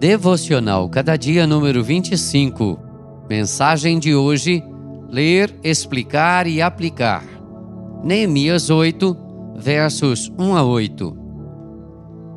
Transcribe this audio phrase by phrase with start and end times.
[0.00, 2.78] Devocional Cada Dia número 25.
[3.28, 4.64] Mensagem de hoje:
[5.10, 7.22] Ler, explicar e aplicar.
[8.02, 9.14] Neemias 8,
[9.58, 11.16] versos 1 a 8.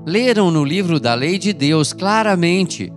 [0.05, 2.91] Leram no livro da lei de Deus claramente,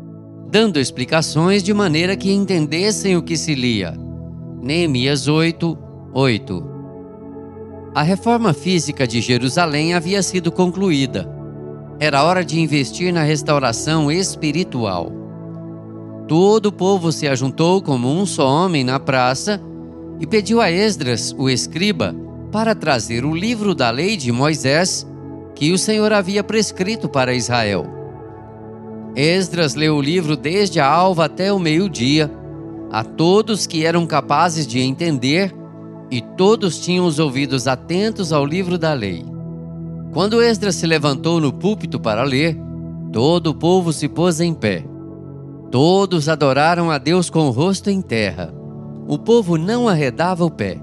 [0.50, 3.94] dando explicações de maneira que entendessem o que se lia.
[4.60, 5.78] Neemias 8,
[6.12, 6.70] 8.
[7.94, 11.35] A reforma física de Jerusalém havia sido concluída
[11.98, 15.10] era hora de investir na restauração espiritual.
[16.28, 19.60] Todo o povo se ajuntou como um só homem na praça
[20.20, 22.14] e pediu a Esdras, o escriba,
[22.52, 25.06] para trazer o livro da lei de Moisés
[25.54, 27.86] que o Senhor havia prescrito para Israel.
[29.14, 32.30] Esdras leu o livro desde a alva até o meio-dia,
[32.90, 35.54] a todos que eram capazes de entender,
[36.10, 39.35] e todos tinham os ouvidos atentos ao livro da lei.
[40.12, 42.56] Quando Esdras se levantou no púlpito para ler,
[43.12, 44.84] todo o povo se pôs em pé.
[45.70, 48.54] Todos adoraram a Deus com o rosto em terra.
[49.06, 50.80] O povo não arredava o pé.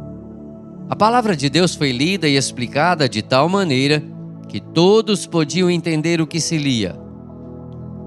[0.90, 4.04] A palavra de Deus foi lida e explicada de tal maneira
[4.48, 6.96] que todos podiam entender o que se lia.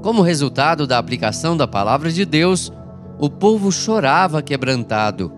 [0.03, 2.73] Como resultado da aplicação da palavra de Deus,
[3.19, 5.33] o povo chorava quebrantado.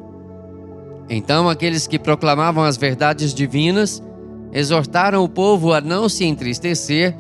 [1.08, 4.02] Então aqueles que proclamavam as verdades divinas
[4.52, 7.16] exortaram o povo a não se entristecer,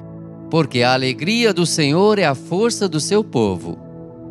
[0.50, 3.78] porque a alegria do Senhor é a força do seu povo.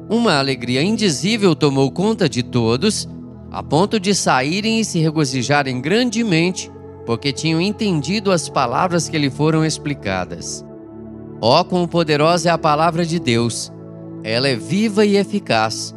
[0.09, 3.07] Uma alegria indizível tomou conta de todos,
[3.51, 6.71] a ponto de saírem e se regozijarem grandemente,
[7.05, 10.65] porque tinham entendido as palavras que lhe foram explicadas.
[11.39, 13.71] Ó, oh, quão poderosa é a palavra de Deus!
[14.23, 15.95] Ela é viva e eficaz.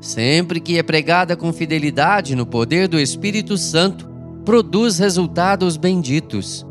[0.00, 4.09] Sempre que é pregada com fidelidade no poder do Espírito Santo,
[4.44, 6.66] produz resultados benditos.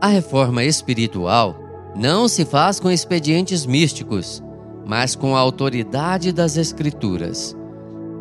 [0.00, 1.56] A reforma espiritual
[1.94, 4.42] não se faz com expedientes místicos,
[4.86, 7.56] mas com a autoridade das Escrituras.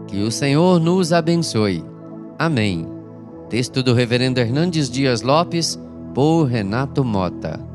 [0.07, 1.83] Que o Senhor nos abençoe.
[2.37, 2.87] Amém.
[3.49, 5.79] Texto do Reverendo Hernandes Dias Lopes,
[6.13, 7.70] por Renato Mota.